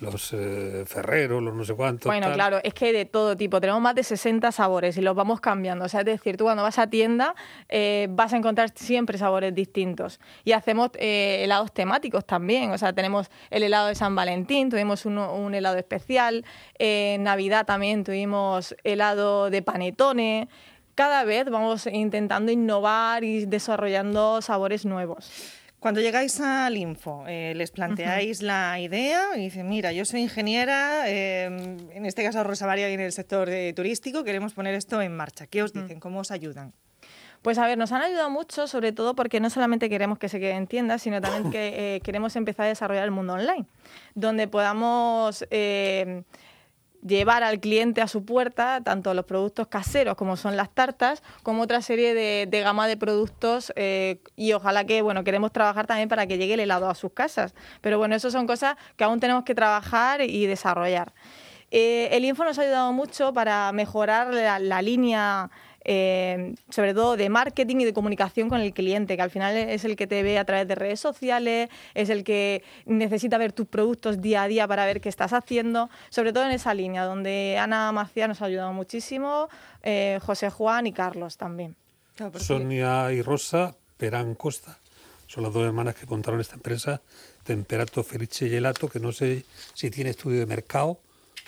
los 0.00 0.32
eh, 0.32 0.82
ferreros, 0.88 1.40
los 1.40 1.54
no 1.54 1.64
sé 1.64 1.72
cuántos. 1.74 2.06
Bueno, 2.10 2.26
tal. 2.26 2.34
claro, 2.34 2.58
es 2.64 2.74
que 2.74 2.92
de 2.92 3.04
todo 3.04 3.36
tipo. 3.36 3.60
Tenemos 3.60 3.80
más 3.80 3.94
de 3.94 4.02
60 4.02 4.50
sabores 4.50 4.96
y 4.96 5.02
los 5.02 5.14
vamos 5.14 5.40
cambiando. 5.40 5.84
O 5.84 5.88
sea, 5.88 6.00
es 6.00 6.06
decir, 6.06 6.36
tú 6.36 6.42
cuando 6.42 6.64
vas 6.64 6.80
a 6.80 6.88
tienda 6.88 7.36
eh, 7.68 8.08
vas 8.10 8.32
a 8.32 8.38
encontrar 8.38 8.72
siempre 8.74 9.16
sabores 9.16 9.54
distintos. 9.54 10.18
Y 10.42 10.50
hacemos 10.50 10.90
eh, 10.94 11.42
helados 11.44 11.72
temáticos 11.72 12.24
también. 12.26 12.72
O 12.72 12.76
sea, 12.78 12.92
tenemos 12.92 13.30
el 13.50 13.62
helado 13.62 13.86
de 13.86 13.94
San 13.94 14.16
Valentín, 14.16 14.68
tuvimos 14.68 15.06
uno- 15.06 15.32
un 15.32 15.54
helado 15.54 15.76
especial. 15.78 16.44
En 16.76 17.22
Navidad 17.22 17.64
también 17.64 18.02
tuvimos 18.02 18.74
helado 18.82 19.48
de 19.48 19.62
panetone. 19.62 20.48
Cada 20.94 21.24
vez 21.24 21.50
vamos 21.50 21.86
intentando 21.86 22.52
innovar 22.52 23.24
y 23.24 23.46
desarrollando 23.46 24.40
sabores 24.40 24.86
nuevos. 24.86 25.30
Cuando 25.80 26.00
llegáis 26.00 26.40
al 26.40 26.76
Info, 26.76 27.24
eh, 27.26 27.52
les 27.56 27.70
planteáis 27.70 28.40
la 28.40 28.80
idea 28.80 29.36
y 29.36 29.40
dicen, 29.40 29.68
mira, 29.68 29.92
yo 29.92 30.04
soy 30.06 30.22
ingeniera, 30.22 31.10
eh, 31.10 31.44
en 31.44 32.06
este 32.06 32.24
caso 32.24 32.42
Rosa 32.42 32.66
María 32.66 32.86
viene 32.86 33.02
del 33.02 33.12
sector 33.12 33.50
eh, 33.50 33.74
turístico, 33.74 34.24
queremos 34.24 34.54
poner 34.54 34.74
esto 34.74 35.02
en 35.02 35.14
marcha. 35.14 35.46
¿Qué 35.46 35.62
os 35.62 35.74
dicen? 35.74 36.00
¿Cómo 36.00 36.20
os 36.20 36.30
ayudan? 36.30 36.72
Pues 37.42 37.58
a 37.58 37.66
ver, 37.66 37.76
nos 37.76 37.92
han 37.92 38.00
ayudado 38.00 38.30
mucho, 38.30 38.66
sobre 38.66 38.92
todo 38.92 39.14
porque 39.14 39.40
no 39.40 39.50
solamente 39.50 39.90
queremos 39.90 40.18
que 40.18 40.30
se 40.30 40.40
quede 40.40 40.52
en 40.52 40.68
tiendas, 40.68 41.02
sino 41.02 41.20
también 41.20 41.50
que 41.52 42.00
queremos 42.02 42.34
empezar 42.36 42.64
a 42.64 42.68
desarrollar 42.68 43.04
el 43.04 43.10
mundo 43.10 43.34
online, 43.34 43.66
donde 44.14 44.48
podamos 44.48 45.44
llevar 47.06 47.42
al 47.42 47.60
cliente 47.60 48.00
a 48.00 48.08
su 48.08 48.24
puerta 48.24 48.80
tanto 48.82 49.14
los 49.14 49.26
productos 49.26 49.68
caseros 49.68 50.16
como 50.16 50.36
son 50.36 50.56
las 50.56 50.70
tartas, 50.70 51.22
como 51.42 51.62
otra 51.62 51.82
serie 51.82 52.14
de, 52.14 52.60
gama 52.60 52.88
de 52.88 52.96
productos 52.96 53.72
eh, 53.76 54.20
y 54.36 54.52
ojalá 54.52 54.84
que, 54.84 55.02
bueno, 55.02 55.22
queremos 55.22 55.52
trabajar 55.52 55.86
también 55.86 56.08
para 56.08 56.26
que 56.26 56.38
llegue 56.38 56.54
el 56.54 56.60
helado 56.60 56.88
a 56.88 56.94
sus 56.94 57.12
casas. 57.12 57.54
Pero 57.80 57.98
bueno, 57.98 58.14
eso 58.14 58.30
son 58.30 58.46
cosas 58.46 58.76
que 58.96 59.04
aún 59.04 59.20
tenemos 59.20 59.44
que 59.44 59.54
trabajar 59.54 60.22
y 60.22 60.46
desarrollar. 60.46 61.12
Eh, 61.70 62.08
el 62.12 62.24
Info 62.24 62.44
nos 62.44 62.58
ha 62.58 62.62
ayudado 62.62 62.92
mucho 62.92 63.32
para 63.32 63.70
mejorar 63.72 64.32
la 64.32 64.82
línea 64.82 65.50
eh, 65.84 66.54
sobre 66.70 66.94
todo 66.94 67.16
de 67.16 67.28
marketing 67.28 67.76
y 67.76 67.84
de 67.84 67.92
comunicación 67.92 68.48
con 68.48 68.60
el 68.60 68.72
cliente, 68.72 69.16
que 69.16 69.22
al 69.22 69.30
final 69.30 69.56
es 69.56 69.84
el 69.84 69.96
que 69.96 70.06
te 70.06 70.22
ve 70.22 70.38
a 70.38 70.44
través 70.44 70.66
de 70.66 70.74
redes 70.74 71.00
sociales, 71.00 71.68
es 71.94 72.08
el 72.10 72.24
que 72.24 72.62
necesita 72.86 73.38
ver 73.38 73.52
tus 73.52 73.66
productos 73.66 74.20
día 74.20 74.42
a 74.42 74.48
día 74.48 74.66
para 74.66 74.86
ver 74.86 75.00
qué 75.00 75.08
estás 75.08 75.32
haciendo, 75.32 75.90
sobre 76.08 76.32
todo 76.32 76.44
en 76.44 76.52
esa 76.52 76.72
línea, 76.74 77.04
donde 77.04 77.58
Ana 77.58 77.92
Macía 77.92 78.28
nos 78.28 78.40
ha 78.42 78.46
ayudado 78.46 78.72
muchísimo, 78.72 79.48
eh, 79.82 80.18
José 80.22 80.50
Juan 80.50 80.86
y 80.86 80.92
Carlos 80.92 81.36
también. 81.36 81.76
Claro, 82.16 82.38
Sonia 82.38 83.12
y 83.12 83.22
Rosa 83.22 83.74
Perán 83.96 84.34
Costa. 84.34 84.78
Son 85.26 85.42
las 85.42 85.52
dos 85.52 85.66
hermanas 85.66 85.94
que 85.96 86.06
montaron 86.06 86.40
esta 86.40 86.54
empresa, 86.54 87.00
Temperato 87.42 88.04
Felice 88.04 88.48
Gelato, 88.48 88.88
que 88.88 89.00
no 89.00 89.12
sé 89.12 89.44
si 89.74 89.90
tiene 89.90 90.10
estudio 90.10 90.40
de 90.40 90.46
mercado 90.46 90.98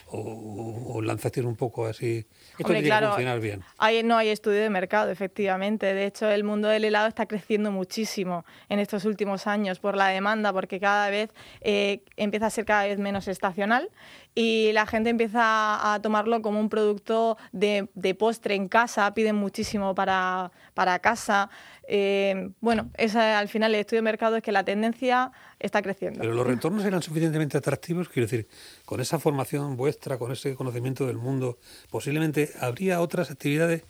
o, 0.09 0.95
o 0.95 1.03
lanzaste 1.03 1.41
un 1.41 1.57
poco 1.57 1.87
así. 1.87 2.27
Esto 2.53 2.65
Hombre, 2.65 2.81
tiene 2.81 2.89
claro, 2.89 3.07
que 3.09 3.13
funcionar 3.15 3.41
bien. 3.41 3.63
Hay, 3.79 4.03
no 4.03 4.17
hay 4.17 4.29
estudio 4.29 4.61
de 4.61 4.71
mercado, 4.71 5.11
efectivamente. 5.11 5.95
De 5.95 6.07
hecho, 6.07 6.29
el 6.29 6.45
mundo 6.45 6.69
del 6.69 6.85
helado 6.85 7.09
está 7.09 7.27
creciendo 7.27 7.73
muchísimo 7.73 8.45
en 8.69 8.79
estos 8.79 9.05
últimos 9.05 9.47
años 9.47 9.81
por 9.81 9.97
la 9.97 10.09
demanda, 10.09 10.53
porque 10.53 10.79
cada 10.79 11.11
vez 11.11 11.31
eh, 11.61 12.03
empieza 12.17 12.47
a 12.47 12.51
ser 12.51 12.65
cada 12.65 12.85
vez 12.85 12.99
menos 12.99 13.29
estacional 13.29 13.91
y 14.35 14.71
la 14.73 14.87
gente 14.87 15.11
empieza 15.11 15.95
a 15.95 16.01
tomarlo 16.03 16.43
como 16.43 16.61
un 16.61 16.69
producto 16.69 17.37
de, 17.53 17.89
de 17.95 18.15
postre 18.15 18.55
en 18.55 18.69
casa, 18.69 19.13
piden 19.15 19.37
muchísimo 19.37 19.95
para, 19.95 20.53
para 20.75 20.99
casa. 20.99 21.51
Eh, 21.89 22.51
bueno, 22.61 22.91
al 23.15 23.49
final 23.49 23.75
el 23.75 23.81
estudio 23.81 23.99
de 23.99 24.03
mercado 24.03 24.37
es 24.37 24.43
que 24.43 24.53
la 24.53 24.65
tendencia 24.65 25.33
está 25.59 25.83
creciendo. 25.83 26.21
Pero 26.21 26.33
los 26.33 26.47
retornos 26.47 26.85
eran 26.85 27.03
suficientemente 27.03 27.57
atractivos, 27.57 28.09
quiero 28.09 28.27
decir, 28.27 28.49
con 28.85 29.01
esa 29.01 29.19
formación 29.19 29.77
vuestra, 29.77 30.19
con 30.19 30.33
ese 30.33 30.55
conocimiento 30.55 31.07
del 31.07 31.17
mundo, 31.17 31.59
posiblemente 31.91 32.51
habría 32.61 33.01
otras 33.01 33.31
actividades 33.31 33.85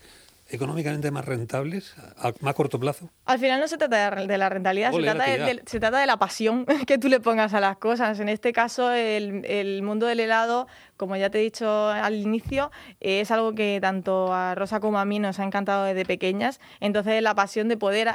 económicamente 0.49 1.11
más 1.11 1.25
rentables 1.25 1.95
a, 2.19 2.33
más 2.41 2.55
corto 2.55 2.79
plazo. 2.79 3.11
Al 3.25 3.38
final 3.38 3.61
no 3.61 3.69
se 3.69 3.76
trata 3.79 4.11
de, 4.11 4.38
la 4.38 4.49
rentabilidad, 4.49 4.93
se 4.93 5.03
trata 5.03 5.25
de, 5.25 5.62
se 5.67 5.81
trata 5.81 5.99
de 5.99 6.07
la 6.07 6.19
pasión 6.19 6.67
que 6.87 6.99
tú 6.99 7.09
le 7.09 7.21
pongas 7.21 7.55
a 7.55 7.61
las 7.61 7.76
cosas. 7.79 8.21
En 8.21 8.29
este 8.29 8.53
caso, 8.53 8.93
el, 8.93 9.45
el 9.45 9.83
mundo 9.83 10.07
del 10.07 10.21
helado, 10.21 10.67
como 10.97 11.17
ya 11.17 11.31
te 11.31 11.38
he 11.38 11.43
dicho 11.43 11.88
al 11.88 12.15
inicio, 12.15 12.71
eh, 13.00 13.21
es 13.21 13.31
algo 13.31 13.55
que 13.55 13.79
tanto 13.81 14.33
a 14.33 14.55
Rosa 14.55 14.81
como 14.81 14.99
a 14.99 15.05
mí 15.05 15.19
nos 15.19 15.38
ha 15.41 15.45
encantado 15.45 15.85
desde 15.85 16.05
pequeñas. 16.05 16.61
Entonces, 16.81 17.23
la 17.23 17.35
pasión 17.35 17.69
de 17.69 17.76
poder 17.76 18.11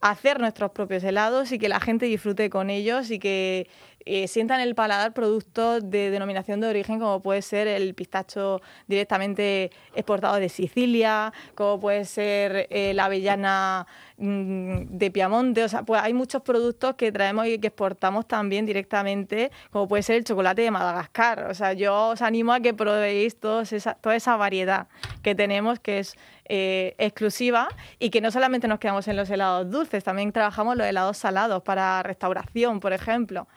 hacer 0.00 0.40
nuestros 0.40 0.70
propios 0.70 1.02
helados 1.04 1.52
y 1.52 1.58
que 1.58 1.68
la 1.68 1.80
gente 1.80 2.06
disfrute 2.06 2.50
con 2.50 2.70
ellos 2.70 3.10
y 3.10 3.18
que 3.18 3.68
eh, 4.08 4.28
sientan 4.28 4.60
el 4.60 4.76
paladar 4.76 5.12
productos 5.12 5.90
de 5.90 6.10
denominación 6.10 6.60
de 6.60 6.68
origen 6.68 7.00
como 7.00 7.20
puede 7.20 7.42
ser 7.42 7.66
el 7.66 7.92
pistacho 7.92 8.62
directamente 8.86 9.72
exportado 9.96 10.36
de 10.36 10.48
Sicilia, 10.48 11.32
como 11.56 11.80
puede 11.80 12.04
ser 12.04 12.68
eh, 12.70 12.94
la 12.94 13.06
avellana 13.06 13.88
mm, 14.16 14.96
de 14.96 15.10
Piamonte, 15.10 15.64
o 15.64 15.68
sea, 15.68 15.82
pues 15.82 16.00
hay 16.00 16.14
muchos 16.14 16.42
productos 16.42 16.94
que 16.94 17.10
traemos 17.10 17.48
y 17.48 17.58
que 17.58 17.66
exportamos 17.66 18.28
también 18.28 18.64
directamente, 18.64 19.50
como 19.72 19.88
puede 19.88 20.04
ser 20.04 20.14
el 20.16 20.24
chocolate 20.24 20.62
de 20.62 20.70
Madagascar. 20.70 21.48
O 21.50 21.54
sea, 21.54 21.72
yo 21.72 22.10
os 22.10 22.22
animo 22.22 22.52
a 22.52 22.60
que 22.60 22.72
probéis 22.74 23.36
esa, 23.72 23.94
toda 23.94 24.14
esa 24.14 24.36
variedad 24.36 24.86
que 25.24 25.34
tenemos, 25.34 25.80
que 25.80 25.98
es 25.98 26.16
eh, 26.48 26.94
exclusiva 26.98 27.68
y 27.98 28.10
que 28.10 28.20
no 28.20 28.30
solamente 28.30 28.68
nos 28.68 28.78
quedamos 28.78 29.08
en 29.08 29.16
los 29.16 29.28
helados 29.30 29.70
dulces, 29.70 30.04
también 30.04 30.32
trabajamos 30.32 30.76
los 30.76 30.86
helados 30.86 31.16
salados 31.16 31.62
para 31.62 32.02
restauración, 32.02 32.80
por 32.80 32.92
ejemplo. 32.92 33.48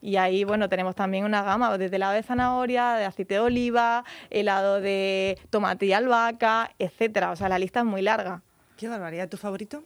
Y 0.00 0.16
ahí, 0.16 0.42
bueno, 0.42 0.68
tenemos 0.68 0.96
también 0.96 1.24
una 1.24 1.42
gama, 1.42 1.78
desde 1.78 1.96
helado 1.96 2.14
de 2.14 2.24
zanahoria, 2.24 2.94
de 2.94 3.04
aceite 3.04 3.34
de 3.34 3.40
oliva, 3.40 4.04
helado 4.30 4.80
de 4.80 5.38
tomate 5.50 5.86
y 5.86 5.92
albahaca, 5.92 6.72
etcétera. 6.78 7.30
O 7.30 7.36
sea, 7.36 7.48
la 7.48 7.58
lista 7.58 7.80
es 7.80 7.86
muy 7.86 8.02
larga. 8.02 8.42
Qué 8.76 8.88
barbaridad, 8.88 9.28
¿tu 9.28 9.36
favorito? 9.36 9.84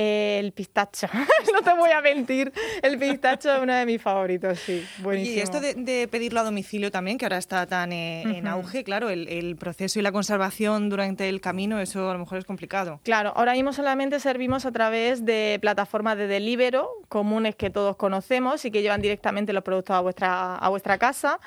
El 0.00 0.52
pistacho, 0.52 1.08
no 1.52 1.60
te 1.62 1.74
voy 1.74 1.90
a 1.90 2.00
mentir, 2.00 2.52
el 2.82 2.98
pistacho 3.00 3.52
es 3.52 3.60
uno 3.60 3.74
de 3.74 3.84
mis 3.84 4.00
favoritos, 4.00 4.56
sí, 4.60 4.84
buenísimo. 5.02 5.36
y 5.36 5.40
esto 5.40 5.60
de, 5.60 5.74
de 5.74 6.06
pedirlo 6.06 6.38
a 6.38 6.44
domicilio 6.44 6.92
también, 6.92 7.18
que 7.18 7.24
ahora 7.24 7.38
está 7.38 7.66
tan 7.66 7.90
eh, 7.92 8.22
en 8.22 8.46
Ujú. 8.46 8.54
auge, 8.58 8.84
claro, 8.84 9.10
el, 9.10 9.26
el 9.26 9.56
proceso 9.56 9.98
y 9.98 10.02
la 10.02 10.12
conservación 10.12 10.88
durante 10.88 11.28
el 11.28 11.40
camino, 11.40 11.80
eso 11.80 12.08
a 12.08 12.12
lo 12.12 12.20
mejor 12.20 12.38
es 12.38 12.44
complicado. 12.44 13.00
Claro, 13.02 13.32
ahora 13.34 13.54
mismo 13.54 13.72
solamente 13.72 14.20
servimos 14.20 14.66
a 14.66 14.70
través 14.70 15.24
de 15.24 15.58
plataformas 15.60 16.16
de 16.16 16.28
delibero 16.28 16.88
comunes 17.08 17.56
que 17.56 17.68
todos 17.70 17.96
conocemos 17.96 18.64
y 18.64 18.70
que 18.70 18.82
llevan 18.82 19.00
directamente 19.02 19.52
los 19.52 19.64
productos 19.64 19.96
a 19.96 20.00
vuestra, 20.00 20.54
a 20.54 20.68
vuestra 20.68 20.98
casa, 20.98 21.40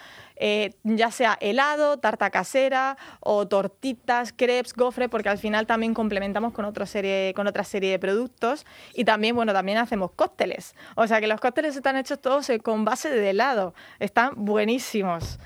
eh, 0.44 0.72
ya 0.84 1.12
sea 1.12 1.38
helado, 1.40 1.98
tarta 2.00 2.32
casera 2.32 2.98
o 3.20 3.48
tortitas, 3.48 4.34
crepes, 4.36 4.74
gofres, 4.74 5.08
porque 5.08 5.30
al 5.30 5.38
final 5.38 5.68
también 5.68 5.94
complementamos 5.94 6.52
con 6.52 6.66
otra 6.66 6.86
serie, 6.88 7.32
con 7.36 7.46
otra 7.48 7.64
serie 7.64 7.92
de 7.92 8.00
productos 8.00 8.66
y 8.96 9.06
también, 9.06 9.36
bueno, 9.36 9.54
también 9.54 9.78
hacemos 9.78 10.12
cócteles. 10.16 10.76
O 10.96 11.06
sea 11.06 11.22
que 11.22 11.28
los 11.28 11.40
cócteles 11.40 11.76
están 11.76 11.96
hechos 11.96 12.20
todos 12.20 12.50
eh, 12.50 12.60
con 12.60 12.84
base 12.86 13.10
de 13.12 13.30
helado, 13.30 13.76
están 14.00 14.34
buenísimos. 14.36 15.38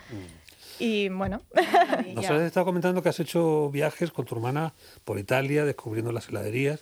Y 0.79 1.09
bueno, 1.09 1.41
Nos 2.13 2.29
has 2.29 2.41
estado 2.41 2.65
comentando 2.65 3.01
que 3.01 3.09
has 3.09 3.19
hecho 3.19 3.69
viajes 3.71 4.11
con 4.11 4.25
tu 4.25 4.35
hermana 4.35 4.73
por 5.03 5.19
Italia, 5.19 5.63
descubriendo 5.65 6.11
las 6.11 6.29
heladerías. 6.29 6.79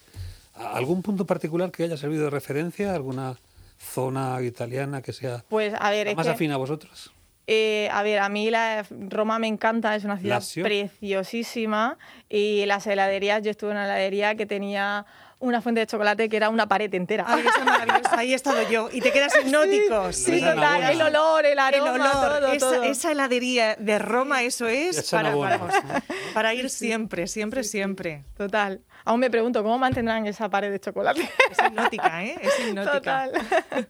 ¿A- 0.56 0.78
¿Algún 0.78 1.02
punto 1.02 1.26
particular 1.26 1.72
que 1.72 1.84
haya 1.84 1.98
servido 1.98 2.26
de 2.26 2.30
referencia? 2.30 2.94
¿Alguna 2.96 3.38
zona 3.80 4.42
italiana 4.42 5.02
que 5.02 5.14
sea 5.14 5.44
pues 5.50 5.74
a 5.80 5.90
ver, 5.92 6.08
es 6.08 6.16
más 6.16 6.26
que- 6.28 6.32
afín 6.34 6.52
a 6.52 6.58
vosotros? 6.58 7.12
Eh, 7.46 7.90
a 7.92 8.04
ver, 8.04 8.20
a 8.20 8.30
mí 8.30 8.50
la, 8.50 8.86
Roma 8.90 9.38
me 9.38 9.48
encanta, 9.48 9.96
es 9.96 10.06
una 10.06 10.18
ciudad 10.18 10.38
Lazio. 10.38 10.64
preciosísima 10.64 11.98
y 12.30 12.66
las 12.66 12.88
heladerías, 12.88 13.44
yo 13.44 13.52
estuve 13.52 13.72
en 13.72 13.78
una 13.78 13.86
heladería 13.86 14.36
que 14.36 14.46
tenía 14.46 15.06
una 15.44 15.62
fuente 15.62 15.82
de 15.82 15.88
chocolate 15.88 16.30
que 16.30 16.38
era 16.38 16.50
una 16.50 16.68
pared 16.68 16.94
entera. 16.94 17.26
Ay, 17.28 17.42
eso 17.42 17.60
es 17.60 17.66
maravilloso. 17.66 18.16
Ahí 18.16 18.32
he 18.32 18.36
estado 18.36 18.70
yo. 18.70 18.90
Y 18.92 19.02
te 19.02 19.12
quedas 19.12 19.34
hipnótico. 19.42 20.14
Sí, 20.14 20.40
total, 20.40 20.84
el 20.84 21.02
olor, 21.02 21.46
el 21.46 21.52
El 21.54 21.60
aroma, 21.60 21.94
olor, 21.94 22.40
todo, 22.40 22.52
esa, 22.54 22.70
todo. 22.72 22.84
esa 22.84 23.12
heladería 23.12 23.76
de 23.76 24.00
Roma, 24.00 24.44
eso 24.44 24.68
es 24.68 25.10
para, 25.12 25.30
enhorabuena. 25.30 25.58
vamos, 25.58 26.04
para 26.34 26.54
ir 26.54 26.70
siempre, 26.70 27.28
siempre, 27.28 27.64
siempre. 27.64 28.24
Total. 28.38 28.82
Aún 29.06 29.20
me 29.20 29.30
pregunto, 29.30 29.62
¿cómo 29.64 29.78
mantendrán 29.78 30.26
esa 30.28 30.50
pared 30.50 30.72
de 30.72 30.80
chocolate? 30.80 31.30
Es 31.52 31.58
hipnótica, 31.68 32.24
¿eh? 32.24 32.36
Es 32.42 32.60
hipnótica. 32.68 33.28
Total. 33.30 33.88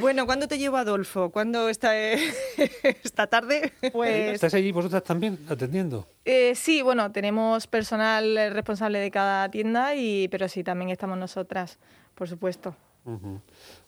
Bueno, 0.00 0.26
¿cuándo 0.26 0.48
te 0.48 0.58
llevo 0.58 0.76
Adolfo? 0.76 1.30
¿Cuándo 1.30 1.68
esta, 1.68 1.96
esta 3.04 3.28
tarde? 3.28 3.72
Pues 3.92 4.34
¿Estáis 4.34 4.54
allí 4.54 4.72
vosotras 4.72 5.04
también 5.04 5.38
atendiendo? 5.48 6.08
Eh, 6.24 6.54
sí, 6.54 6.82
bueno, 6.82 7.12
tenemos 7.12 7.66
personal 7.66 8.36
eh, 8.36 8.50
responsable 8.50 8.98
de 8.98 9.10
cada 9.10 9.50
tienda, 9.50 9.94
y, 9.94 10.28
pero 10.28 10.48
sí, 10.48 10.64
también 10.64 10.90
estamos 10.90 11.18
nosotras, 11.18 11.78
por 12.14 12.28
supuesto. 12.28 12.76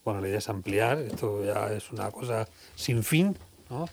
Bueno, 0.05 0.21
la 0.21 0.29
idea 0.29 0.39
es 0.39 0.49
ampliar, 0.49 0.99
esto 0.99 1.43
ya 1.45 1.73
es 1.73 1.91
una 1.91 2.11
cosa 2.11 2.47
sin 2.75 3.03
fin, 3.03 3.37
¿no? 3.71 3.89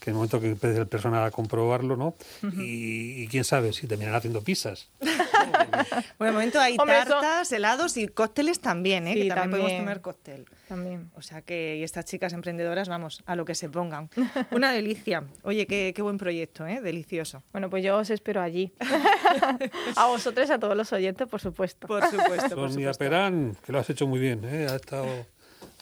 Que 0.00 0.10
en 0.10 0.14
el 0.14 0.16
momento 0.16 0.40
que 0.40 0.48
empiece 0.48 0.78
el 0.78 0.88
personal 0.88 1.24
a 1.24 1.30
comprobarlo, 1.30 1.96
¿no? 1.96 2.14
y, 2.58 3.22
y 3.22 3.28
quién 3.28 3.44
sabe 3.44 3.72
si 3.72 3.86
terminarán 3.86 4.16
haciendo 4.16 4.42
pizzas. 4.42 4.88
Bueno, 6.18 6.32
de 6.32 6.32
momento 6.32 6.60
hay 6.60 6.76
Hombre, 6.78 6.98
eso- 7.00 7.10
tartas, 7.10 7.52
helados 7.52 7.96
y 7.96 8.08
cócteles 8.08 8.60
también, 8.60 9.06
¿eh? 9.06 9.14
Sí, 9.14 9.22
que 9.22 9.28
también, 9.28 9.50
podemos 9.62 9.72
comer 9.80 10.00
cóctel. 10.00 10.46
También. 10.68 11.10
O 11.14 11.22
sea 11.22 11.42
que 11.42 11.76
y 11.78 11.82
estas 11.82 12.04
chicas 12.04 12.32
emprendedoras, 12.32 12.88
vamos, 12.88 13.22
a 13.26 13.36
lo 13.36 13.44
que 13.44 13.54
se 13.54 13.68
pongan. 13.68 14.08
Una 14.50 14.72
delicia. 14.72 15.24
Oye, 15.42 15.66
qué, 15.66 15.92
qué 15.94 16.02
buen 16.02 16.18
proyecto, 16.18 16.66
¿eh? 16.66 16.80
Delicioso. 16.80 17.42
Bueno, 17.52 17.68
pues 17.70 17.84
yo 17.84 17.96
os 17.98 18.10
espero 18.10 18.40
allí. 18.40 18.72
a 19.96 20.06
vosotros 20.06 20.48
y 20.48 20.52
a 20.52 20.58
todos 20.58 20.76
los 20.76 20.92
oyentes, 20.92 21.28
por 21.28 21.40
supuesto. 21.40 21.86
Por 21.86 22.04
supuesto, 22.04 22.54
por 22.56 22.70
Sonia 22.70 22.92
supuesto. 22.92 22.98
Perán, 22.98 23.56
que 23.64 23.72
lo 23.72 23.78
has 23.78 23.90
hecho 23.90 24.06
muy 24.06 24.18
bien, 24.20 24.44
¿eh? 24.44 24.66
ha 24.70 24.76
estado 24.76 25.06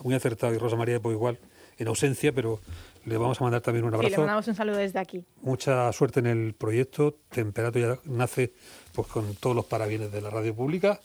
muy 0.03 0.15
acertado 0.15 0.55
y 0.55 0.59
Rosa 0.59 0.77
María 0.77 1.01
pues 1.01 1.15
igual, 1.15 1.39
en 1.79 1.89
ausencia, 1.89 2.33
pero 2.33 2.61
le 3.05 3.17
vamos 3.17 3.41
a 3.41 3.45
mandar 3.45 3.61
también 3.63 3.85
un 3.85 3.91
Sí, 3.93 3.97
le 3.99 4.05
abrazo. 4.07 4.21
mandamos 4.21 4.49
un 4.49 4.55
saludo 4.55 4.77
desde 4.77 4.99
aquí. 4.99 5.25
Mucha 5.43 5.93
suerte 5.93 6.21
en 6.21 6.27
el 6.27 6.55
proyecto. 6.55 7.17
Temperato 7.31 7.79
ya 7.79 7.97
nace 8.05 8.53
pues 8.93 9.07
con 9.07 9.37
todos 9.37 9.55
los 9.55 9.65
parabienes 9.67 10.11
de 10.11 10.21
la 10.21 10.31
radio 10.31 10.53
pública 10.53 10.99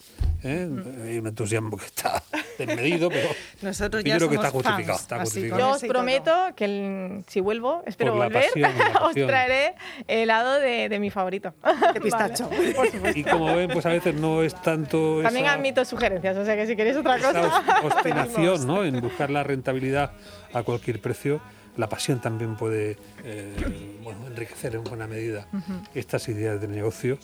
¿eh? 0.43 0.67
y 1.13 1.17
un 1.19 1.27
entusiasmo 1.27 1.77
que 1.77 1.85
está 1.85 2.23
desmedido, 2.57 3.09
pero 3.09 3.29
Nosotros 3.61 4.03
yo 4.03 4.09
ya 4.09 4.17
creo 4.17 4.29
que 4.29 4.35
está 4.35 4.49
justificado. 4.49 4.85
fans, 4.87 5.01
Está 5.01 5.15
así 5.17 5.23
justificado. 5.25 5.59
Yo 5.59 5.69
os 5.75 5.83
prometo 5.83 6.31
que 6.55 6.65
el- 6.65 7.23
si 7.27 7.41
vuelvo, 7.41 7.83
espero 7.85 8.15
volver, 8.15 8.45
pasión, 8.47 8.71
os 9.03 9.13
traeré 9.13 9.75
helado 10.07 10.59
de, 10.59 10.89
de 10.89 10.99
mi 10.99 11.11
favorito. 11.11 11.53
De 11.93 12.01
pistacho. 12.01 12.49
Vale, 12.49 12.73
por 12.73 12.89
supuesto. 12.91 13.19
Y 13.19 13.23
como 13.23 13.55
ven, 13.55 13.69
pues 13.69 13.85
a 13.85 13.89
veces 13.89 14.15
no 14.15 14.41
es 14.41 14.55
tanto 14.63 15.21
También 15.21 15.45
esa, 15.45 15.53
admito 15.53 15.85
sugerencias, 15.85 16.35
o 16.37 16.43
sea 16.43 16.55
que 16.55 16.65
si 16.65 16.75
queréis 16.75 16.97
otra 16.97 17.17
cosa. 17.19 17.61
os- 17.83 17.93
obstinación 17.93 18.65
¿no? 18.65 18.83
en 18.83 18.99
buscar 18.99 19.29
la 19.29 19.43
rentabilidad 19.43 20.11
a 20.53 20.63
cualquier 20.63 20.99
precio. 21.01 21.39
La 21.77 21.89
pasión 21.89 22.22
también 22.22 22.55
puede 22.55 22.98
eh, 23.24 23.98
bueno, 24.01 24.27
enriquecer 24.27 24.75
en 24.75 24.84
buena 24.84 25.08
medida 25.08 25.48
estas 25.94 26.27
ideas 26.29 26.62
de 26.62 26.67
negocio 26.67 27.17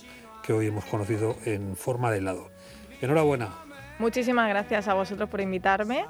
que 0.44 0.54
hoy 0.54 0.68
hemos 0.68 0.86
conocido 0.86 1.38
en 1.46 1.76
forma 1.76 2.12
de 2.12 2.18
helado. 2.18 2.50
Enhorabuena. 3.02 3.50
Muchísimas 4.00 4.50
gracias 4.50 4.88
a 4.88 4.94
vosotros 4.94 5.30
por 5.30 5.42
invitarme 5.42 6.06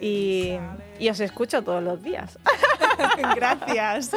y, 0.00 0.56
y 0.98 1.08
os 1.08 1.20
escucho 1.20 1.62
todos 1.62 1.82
los 1.82 2.02
días. 2.02 2.38
Gracias. 3.36 4.12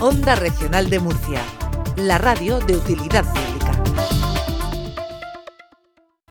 Onda 0.00 0.34
Regional 0.34 0.88
de 0.88 0.98
Murcia, 0.98 1.42
la 1.96 2.16
radio 2.16 2.58
de 2.60 2.74
utilidad 2.74 3.22
pública. 3.24 3.49